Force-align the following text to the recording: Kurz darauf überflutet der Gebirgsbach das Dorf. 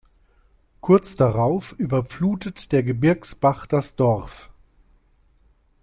Kurz 0.79 1.15
darauf 1.15 1.73
überflutet 1.77 2.71
der 2.71 2.81
Gebirgsbach 2.81 3.67
das 3.67 3.95
Dorf. 3.95 4.49